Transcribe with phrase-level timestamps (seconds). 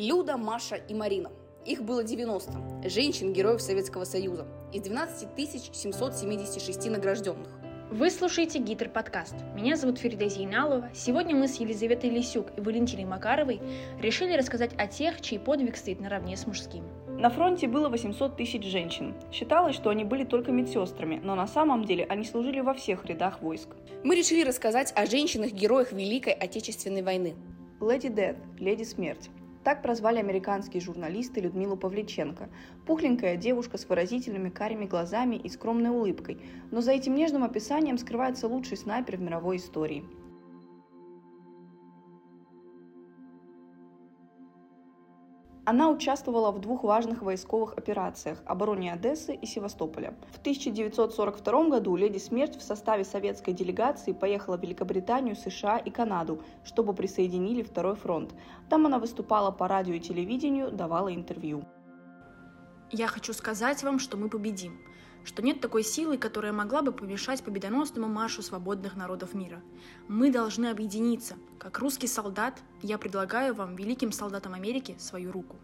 [0.00, 1.30] Люда, Маша и Марина.
[1.66, 5.28] Их было 90 женщин-героев Советского Союза из 12
[5.74, 7.50] 776 награжденных.
[7.90, 9.34] Вы слушаете Гитер подкаст.
[9.54, 10.88] Меня зовут Ферида Зейналова.
[10.94, 13.60] Сегодня мы с Елизаветой Лисюк и Валентиной Макаровой
[14.00, 16.82] решили рассказать о тех, чей подвиг стоит наравне с мужским.
[17.18, 19.14] На фронте было 800 тысяч женщин.
[19.30, 23.42] Считалось, что они были только медсестрами, но на самом деле они служили во всех рядах
[23.42, 23.68] войск.
[24.02, 27.34] Мы решили рассказать о женщинах-героях Великой Отечественной войны.
[27.82, 29.28] Леди Дед, Леди Смерть.
[29.62, 32.48] Так прозвали американские журналисты Людмилу Павличенко.
[32.86, 36.38] Пухленькая девушка с выразительными карими глазами и скромной улыбкой.
[36.70, 40.04] Но за этим нежным описанием скрывается лучший снайпер в мировой истории.
[45.70, 50.14] Она участвовала в двух важных войсковых операциях– обороне Одессы и Севастополя.
[50.32, 56.42] В 1942 году Леди Смерть в составе советской делегации поехала в Великобританию, США и Канаду,
[56.64, 58.34] чтобы присоединили Второй фронт.
[58.68, 61.62] Там она выступала по радио и телевидению, давала интервью.
[62.90, 64.76] Я хочу сказать вам, что мы победим
[65.24, 69.62] что нет такой силы, которая могла бы помешать победоносному маршу свободных народов мира.
[70.08, 71.36] Мы должны объединиться.
[71.58, 75.56] Как русский солдат, я предлагаю вам, великим солдатам Америки, свою руку.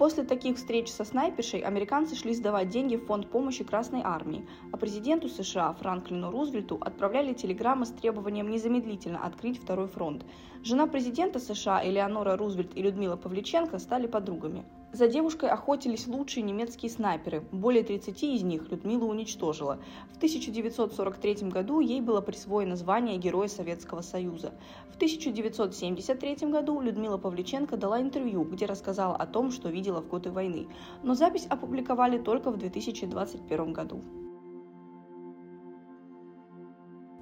[0.00, 4.78] После таких встреч со снайпершей американцы шли сдавать деньги в фонд помощи Красной Армии, а
[4.78, 10.24] президенту США Франклину Рузвельту отправляли телеграммы с требованием незамедлительно открыть второй фронт.
[10.62, 14.64] Жена президента США Элеонора Рузвельт и Людмила Павличенко стали подругами.
[14.92, 17.44] За девушкой охотились лучшие немецкие снайперы.
[17.52, 19.78] Более 30 из них Людмила уничтожила.
[20.12, 24.52] В 1943 году ей было присвоено звание Героя Советского Союза.
[24.90, 30.32] В 1973 году Людмила Павличенко дала интервью, где рассказала о том, что видела в годы
[30.32, 30.66] войны.
[31.04, 34.02] Но запись опубликовали только в 2021 году.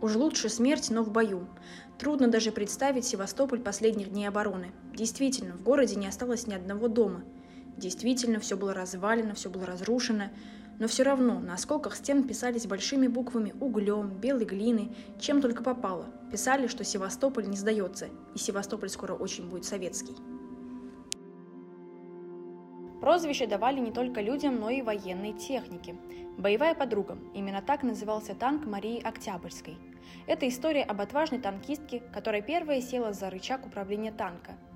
[0.01, 1.47] Уж лучше смерть, но в бою.
[1.99, 4.73] Трудно даже представить Севастополь последних дней обороны.
[4.95, 7.25] Действительно, в городе не осталось ни одного дома–
[7.79, 10.31] Действительно, все было развалено, все было разрушено,
[10.81, 14.91] но все равно на осколках стен писались большими буквами углем, белой глиной,
[15.21, 16.07] чем только попало.
[16.33, 20.17] Писали, что Севастополь не сдается, и Севастополь скоро очень будет советский.
[23.01, 25.95] Прозвище давали не только людям, но и военной технике.
[26.37, 27.17] Боевая подруга.
[27.33, 29.79] Именно так назывался танк Марии Октябрьской.
[30.27, 34.59] Это история об отважной танкистке, которая первая села за рычаг управления танка–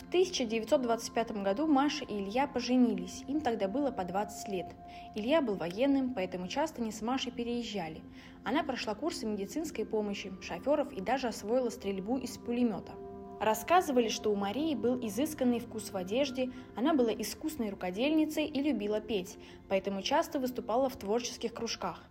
[0.00, 4.66] в 1925 году Маша и Илья поженились, им тогда было по 20 лет.
[5.14, 8.00] Илья был военным, поэтому часто не с Машей переезжали.
[8.42, 12.92] Она прошла курсы медицинской помощи, шоферов и даже освоила стрельбу из пулемета.
[13.40, 19.00] Рассказывали, что у Марии был изысканный вкус в одежде, она была искусной рукодельницей и любила
[19.00, 19.36] петь,
[19.68, 22.02] поэтому часто выступала в творческих кружках.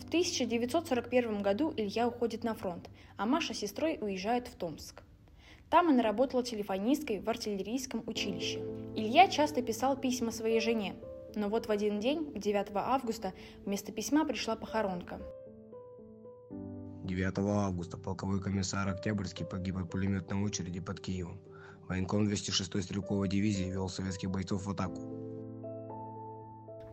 [0.00, 5.02] В 1941 году Илья уходит на фронт, а Маша с сестрой уезжают в Томск.
[5.70, 8.60] Там она работала телефонисткой в артиллерийском училище.
[8.94, 10.94] Илья часто писал письма своей жене,
[11.34, 13.32] но вот в один день, 9 августа,
[13.64, 15.20] вместо письма пришла похоронка.
[17.04, 21.40] 9 августа полковой комиссар Октябрьский погиб от пулеметной очереди под Киевом.
[21.88, 25.23] Военком 206-й стрелковой дивизии вел советских бойцов в атаку.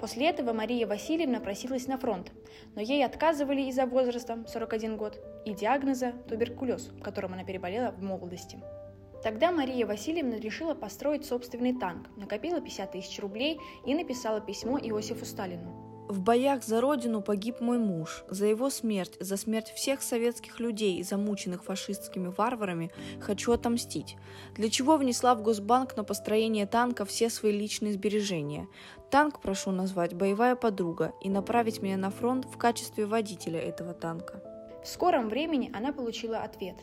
[0.01, 2.31] После этого Мария Васильевна просилась на фронт,
[2.73, 8.59] но ей отказывали из-за возраста 41 год и диагноза туберкулез, которым она переболела в молодости.
[9.23, 15.23] Тогда Мария Васильевна решила построить собственный танк, накопила 50 тысяч рублей и написала письмо Иосифу
[15.23, 15.81] Сталину.
[16.12, 18.26] В боях за родину погиб мой муж.
[18.28, 22.92] За его смерть, за смерть всех советских людей, замученных фашистскими варварами,
[23.22, 24.18] хочу отомстить.
[24.56, 28.68] Для чего внесла в Госбанк на построение танка все свои личные сбережения?
[29.10, 34.44] Танк прошу назвать «Боевая подруга» и направить меня на фронт в качестве водителя этого танка.
[34.84, 36.76] В скором времени она получила ответ.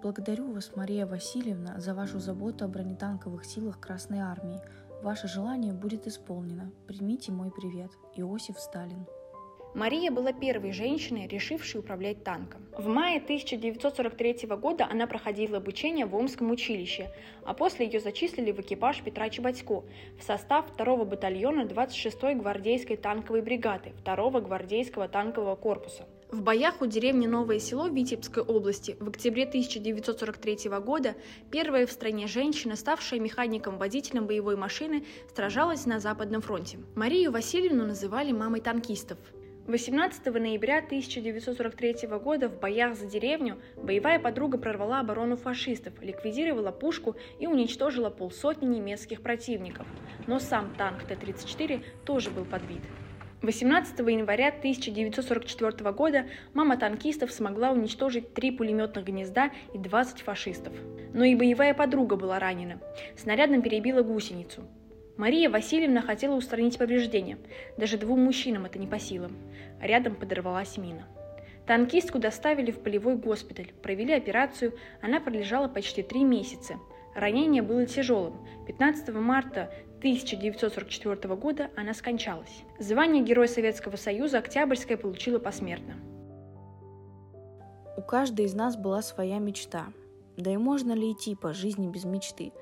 [0.00, 4.62] Благодарю вас, Мария Васильевна, за вашу заботу о бронетанковых силах Красной Армии.
[5.02, 6.72] Ваше желание будет исполнено.
[6.88, 7.92] Примите мой привет.
[8.16, 9.06] Иосиф Сталин.
[9.72, 12.66] Мария была первой женщиной, решившей управлять танком.
[12.76, 17.12] В мае 1943 года она проходила обучение в Омском училище,
[17.44, 19.84] а после ее зачислили в экипаж Петра Чеботько
[20.18, 26.08] в состав 2-го батальона 26-й гвардейской танковой бригады 2-го гвардейского танкового корпуса.
[26.30, 31.14] В боях у деревни Новое Село Витебской области в октябре 1943 года
[31.50, 36.80] первая в стране женщина, ставшая механиком-водителем боевой машины, сражалась на Западном фронте.
[36.94, 39.16] Марию Васильевну называли мамой танкистов.
[39.68, 47.16] 18 ноября 1943 года в боях за деревню боевая подруга прорвала оборону фашистов, ликвидировала пушку
[47.38, 49.86] и уничтожила полсотни немецких противников.
[50.26, 52.82] Но сам танк Т-34 тоже был подбит.
[53.42, 60.72] 18 января 1944 года мама танкистов смогла уничтожить три пулеметных гнезда и 20 фашистов.
[61.14, 62.80] Но и боевая подруга была ранена.
[63.16, 64.64] Снарядом перебила гусеницу.
[65.16, 67.38] Мария Васильевна хотела устранить повреждения.
[67.76, 69.36] Даже двум мужчинам это не по силам.
[69.80, 71.06] Рядом подорвалась мина.
[71.66, 76.76] Танкистку доставили в полевой госпиталь, провели операцию, она пролежала почти три месяца.
[77.14, 78.46] Ранение было тяжелым.
[78.66, 82.62] 15 марта 1944 года она скончалась.
[82.78, 85.96] Звание Героя Советского Союза Октябрьская получила посмертно.
[87.96, 89.86] У каждой из нас была своя мечта.
[90.36, 92.52] Да и можно ли идти по жизни без мечты?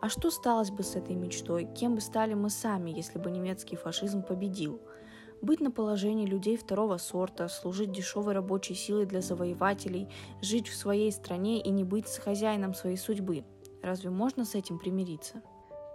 [0.00, 1.68] А что сталось бы с этой мечтой?
[1.74, 4.80] Кем бы стали мы сами, если бы немецкий фашизм победил?
[5.42, 10.08] Быть на положении людей второго сорта, служить дешевой рабочей силой для завоевателей,
[10.40, 13.44] жить в своей стране и не быть хозяином своей судьбы.
[13.82, 15.42] Разве можно с этим примириться?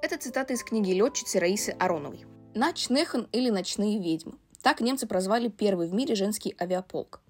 [0.01, 2.25] Это цитата из книги летчицы Раисы Ароновой.
[2.55, 4.33] Начнехан или «Ночные ведьмы».
[4.63, 7.21] Так немцы прозвали первый в мире женский авиаполк.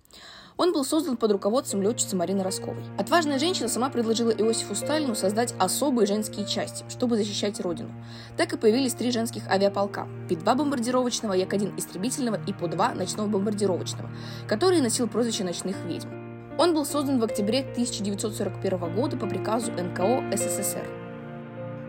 [0.56, 2.84] Он был создан под руководством летчицы Марины Росковой.
[2.98, 7.92] Отважная женщина сама предложила Иосифу Сталину создать особые женские части, чтобы защищать родину.
[8.38, 14.10] Так и появились три женских авиаполка– Пи-2 бомбардировочного, Як-1 истребительного и По-2 ночного бомбардировочного,
[14.48, 16.08] который носил прозвище «Ночных ведьм».
[16.58, 21.01] Он был создан в октябре 1941 года по приказу НКО СССР.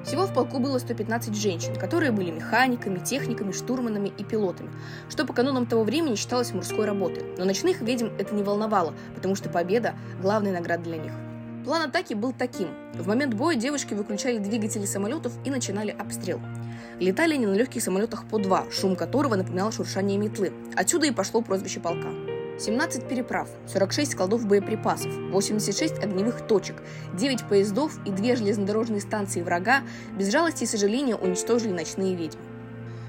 [0.05, 4.71] Всего в полку было 115 женщин, которые были механиками, техниками, штурманами и пилотами,
[5.09, 7.25] что по канонам того времени считалось мужской работой.
[7.39, 11.13] Но ночных ведьм это не волновало, потому что победа– главная награда для них.
[11.65, 12.69] План атаки был таким.
[12.95, 16.41] В момент боя девушки выключали двигатели самолетов и начинали обстрел.
[16.99, 20.53] Летали они на легких самолетах по два, шум которого напоминал шуршание метлы.
[20.75, 22.09] Отсюда и пошло прозвище полка.
[22.63, 26.77] 17 переправ, 46 складов боеприпасов, 86 огневых точек,
[27.15, 29.83] 9 поездов и 2 железнодорожные станции врага
[30.17, 32.41] без жалости и сожаления уничтожили ночные ведьмы.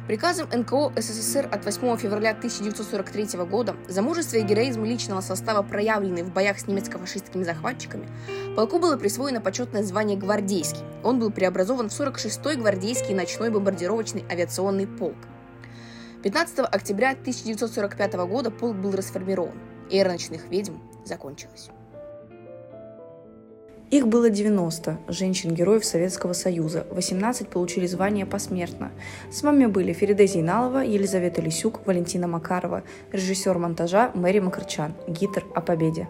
[0.08, 6.24] Приказом НКО СССР от 8 февраля 1943 года за мужество и героизм личного состава, проявленный
[6.24, 8.10] в боях с немецко-фашистскими захватчиками,
[8.56, 10.82] полку было присвоено почетное звание «Гвардейский».
[11.04, 15.16] Он был преобразован в 46-й гвардейский ночной бомбардировочный авиационный полк.
[16.24, 19.60] 15 октября 1945 года полк был расформирован,
[19.90, 21.70] и эра ночных ведьм закончилась.
[23.92, 26.88] Их было 90, женщин-героев Советского Союза.
[26.92, 28.94] 18 получили звание посмертно.
[29.32, 35.60] С вами были Ферида Зейналова, Елизавета Лисюк, Валентина Макарова, режиссер монтажа Мэри Макарчан, гитер о
[35.60, 36.08] победе.